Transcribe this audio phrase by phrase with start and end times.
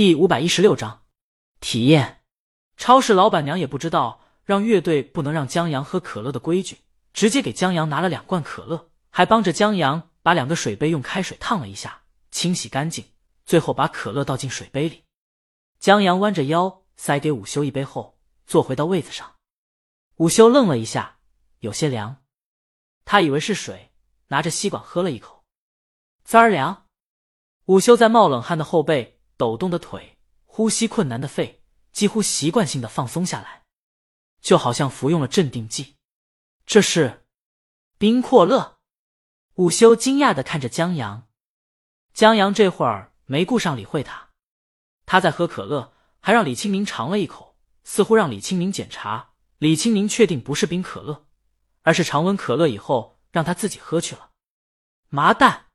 [0.00, 1.02] 第五百一十六章
[1.60, 2.22] 体验。
[2.78, 6.78] 超市老板娘也不知道让乐队不能让江阳喝可乐的规矩，
[7.12, 13.04] 直接给江阳拿了两罐可乐，还帮着江阳把两个水杯用开水烫了一下，清洗干净，
[13.44, 15.04] 最后把可乐倒进水杯里。
[15.78, 19.34] 江阳弯着腰塞给午休一杯后，坐回到位子上。
[20.16, 21.18] 午休愣了一下，
[21.58, 22.22] 有些凉，
[23.04, 23.92] 他以为是水，
[24.28, 25.44] 拿着吸管喝了一口，
[26.24, 26.86] 滋儿凉。
[27.66, 31.62] 午休在冒冷汗的后背、抖动的腿、呼吸困难的肺，
[31.92, 33.62] 几乎习惯性的放松下来，
[34.42, 35.96] 就好像服用了镇定剂。
[36.66, 37.24] 这是
[37.96, 38.76] 冰阔乐。
[39.54, 41.26] 午休惊讶的看着江阳，
[42.12, 44.28] 江阳这会儿没顾上理会他，
[45.06, 49.30] 他在喝可乐，还让李清明尝了一口，似乎让李清明检查。
[49.56, 51.26] 李清明确定不是冰可乐，
[51.80, 54.32] 而是常温可乐以后让他自己喝去了。
[55.08, 55.68] 麻蛋！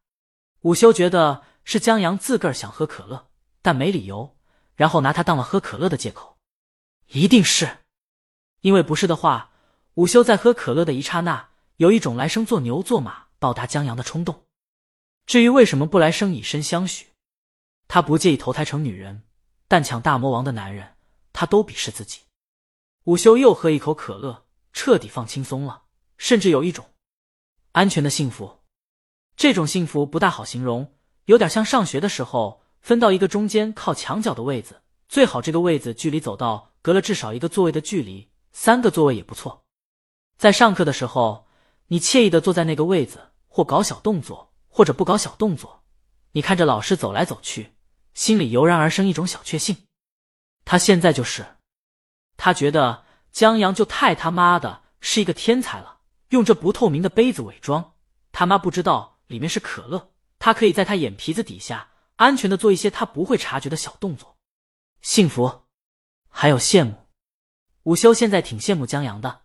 [0.62, 1.46] 午休觉得。
[1.68, 3.32] 是江阳自个儿想喝可乐，
[3.66, 4.38] 但没理由，
[4.76, 6.38] 然后拿他当了喝可乐的借口。
[7.08, 7.80] 一定是，
[8.62, 9.49] 因为不是的话，
[9.96, 14.43] 午休在喝可乐的一刹那，有一种来生做牛做马报答江阳的冲动。
[15.26, 17.08] 至于为什么不来生以身相许，
[17.88, 19.24] 他不介意投胎成女人，
[19.68, 20.96] 但抢大魔王的男人，
[21.34, 22.20] 他都鄙视自己。
[23.05, 25.86] 午休又喝一口可乐，彻底放轻松了，
[26.20, 26.91] 甚至有一种
[27.71, 28.60] 安全的幸福。
[29.36, 30.93] 这种幸福不大好形容。
[31.26, 39.66] 有点像上学的时候，分到一个中间靠墙角的位子，最好这个位子距离走道隔了至少一个座位的距离，三个座位也不错。
[40.38, 41.48] 在上课的时候，
[41.88, 45.82] 你惬意的坐在那个位子，或搞小动作，或者不搞小动作，
[46.34, 47.74] 你看着老师走来走去，
[48.14, 49.76] 心里油然而生一种小确幸。
[50.64, 51.44] 他现在就是，
[52.38, 57.94] 他觉得江阳就太他妈的是一个天才了，用这不透明的杯子伪装，
[58.32, 60.12] 他妈不知道里面是可乐。
[60.38, 64.38] 他可以在他眼皮子底下安全的做一些他不会察觉的小动作，
[65.02, 65.66] 幸福，
[66.30, 67.08] 还有羡慕。
[67.84, 69.44] 午休现在挺羡慕江阳的。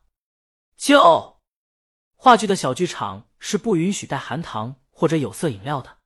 [0.77, 1.41] 就
[2.15, 5.99] 话剧的小剧场是不允许带含糖或者有色饮料的，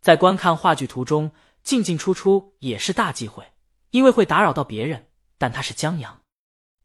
[0.00, 1.32] 在观看话剧途中
[1.62, 3.52] 进进出出也是大忌讳，
[3.90, 5.10] 因为会打扰到别人。
[5.38, 6.22] 但他是江阳，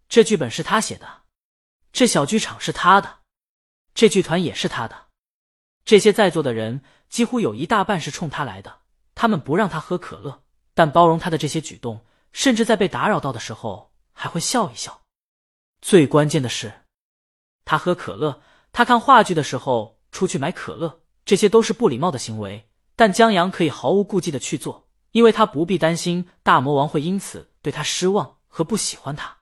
[0.10, 1.24] 这剧本是他写的，
[1.92, 3.20] 这小剧场是他的，
[3.94, 5.08] 这剧团也是他的，
[5.86, 6.84] 这些在座的人。
[7.10, 8.82] 几乎有一大半是冲他来的，
[9.20, 10.44] 他们不让他喝可乐，
[10.76, 15.02] 但包容他的这些举动，甚至在被打扰到的时候还会笑一笑。
[15.82, 16.86] 最关键的是，
[17.66, 29.38] 他喝可乐，他看话剧的时候出去买可乐，这些都是不礼貌的行为，但江阳可以毫无顾忌的去做，因为他不必担心大魔王会因此对他失望和不喜欢他。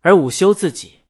[0.00, 1.02] 而午休自己，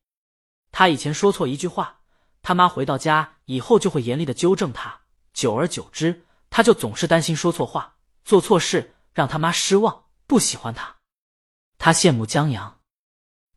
[0.72, 2.00] 他以前说错一句话，
[2.42, 5.02] 他妈回到家以后就会严厉的纠正他。
[5.32, 6.23] 久而久之，
[6.54, 11.00] 他就总是担心说错话、做错事，让他妈失望、不喜欢他。
[11.78, 12.80] 他羡慕江阳，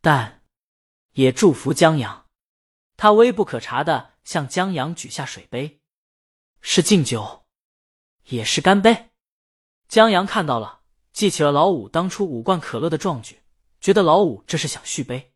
[0.00, 0.42] 但
[1.12, 2.26] 也祝福江阳。
[2.96, 5.80] 他微不可察的向江阳举下水杯，
[6.60, 7.46] 是敬酒，
[8.24, 9.10] 也是干杯。
[9.86, 10.80] 江阳看到了，
[11.12, 13.44] 记起了老五当初五罐可乐的壮举，
[13.80, 15.32] 觉得老五这是想续杯。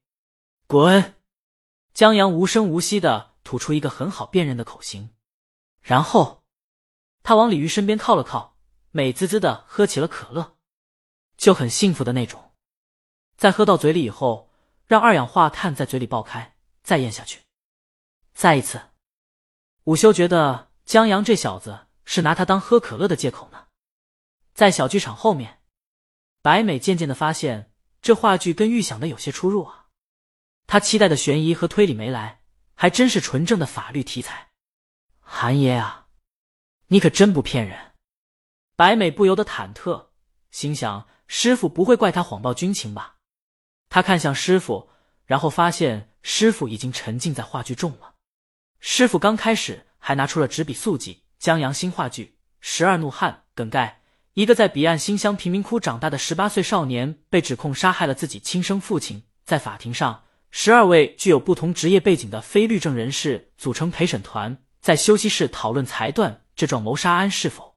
[0.66, 1.14] 滚！
[1.94, 5.10] 江阳无声无息的吐出一个很好辨认的口型。
[5.80, 6.41] 然后，
[7.22, 8.56] 他往李玉身边靠了靠，
[8.90, 10.56] 美滋滋的喝起了可乐，
[11.36, 12.52] 就很幸福的那种。
[13.36, 14.50] 在喝到嘴里以后，
[14.86, 17.40] 让二氧化碳在嘴里爆开，再咽下去。
[18.34, 18.80] 再一次，
[19.84, 23.66] 午休觉得江阳这小子是拿他当喝可乐的借口呢。
[24.54, 25.60] 在小剧场后面，
[26.42, 29.86] 白美渐渐的发现这话剧跟预想的有些出入啊。
[30.66, 32.42] 他期待的悬疑和推理没来，
[32.74, 34.52] 还真是纯正的法律题材。
[35.20, 36.01] 韩爷啊，
[36.92, 37.92] 你可真不骗人！
[38.76, 40.08] 白美不由得忐忑，
[40.50, 43.14] 心想：师傅不会怪他谎报军情吧？
[43.88, 44.90] 他看向师傅，
[45.24, 48.16] 然后发现师傅已经沉浸在话剧中了。
[48.78, 52.24] 师傅刚开始还拿出了纸笔速记江阳新话剧
[52.60, 54.02] 《十二怒汉》梗概：
[54.34, 59.22] 一个在彼岸新乡贫民窟长大的十八岁少年，被指控杀害了自己亲生父亲。
[59.46, 64.58] 在法庭上，十二位具有不同职业背景的非律政人士组成陪审团。
[64.82, 67.76] 在休息室讨论裁断这桩谋杀案是否，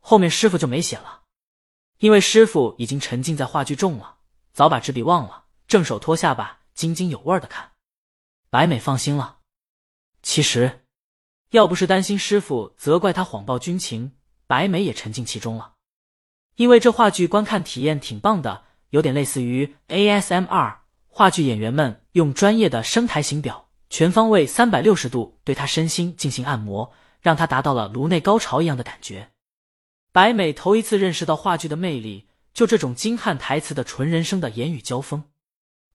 [0.00, 1.22] 后面师傅就没写了，
[1.98, 4.18] 因为师傅已经沉浸在话剧中了，
[4.52, 7.72] 早把纸笔忘了，正手托下巴，津津有味的看。
[8.48, 9.38] 白美放心了。
[10.22, 10.86] 其实，
[11.50, 14.12] 要不是担心师傅责怪他谎报军情，
[14.46, 15.74] 白美也沉浸其中了，
[16.54, 23.68] 因为这话剧观看体验挺棒的，有点类似于 ASMR，话剧演员们用专业的声台形表。
[23.88, 26.92] 全方位三百六十度对他身心进行按摩，
[27.26, 29.32] 让他达到了颅内高潮一样的感觉。
[30.12, 35.24] 白美头一次认识到话剧的魅力，就这种精悍台词的纯人声的言语交锋。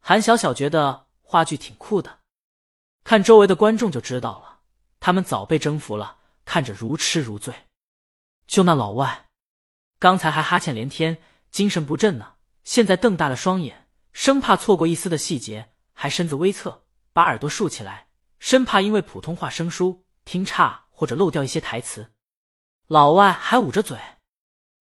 [0.01, 2.19] 韩小小觉得话剧挺酷的，
[3.05, 4.59] 看周围的观众就知道了，
[4.99, 7.53] 他们早被征服了，看着如痴如醉。
[8.45, 9.29] 就那老外，
[9.99, 11.17] 刚才还哈欠连天，
[11.49, 12.33] 精神不振呢，
[12.65, 18.07] 现在瞪大了双眼，生怕错过一丝的细节，还身子微侧，把耳朵竖起来，
[18.37, 22.13] 生怕因为普通话生疏听差或者漏掉一些台词。
[22.85, 23.97] 老外还捂着嘴，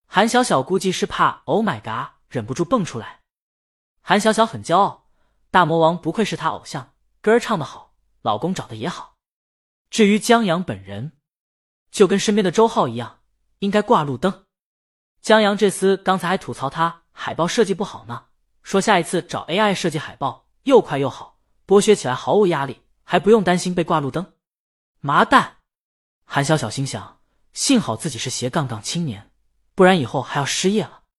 [0.05, 3.21] 韩小小估计是怕 “Oh my god” 忍不住蹦出来。
[4.03, 5.09] 韩小小很骄傲。
[5.49, 9.15] 大魔王不愧是他偶像，歌儿唱得好，老公找的也好。
[9.89, 11.13] 至于江阳本人，
[11.89, 13.21] 就跟身边的周浩一样，
[13.57, 14.45] 应该挂路灯。
[15.23, 18.27] 江阳这厮刚才还吐槽他海报设计不好呢，
[18.61, 24.33] 说下一次找 AI 设计海报，又快又好，剥削起来毫无压力，还不用担心被挂路灯。
[24.99, 25.60] 麻蛋！
[26.33, 27.17] 韩小小心想，
[27.51, 29.29] 幸好自己是斜杠杠青年，
[29.75, 31.00] 不然以后还要失业了。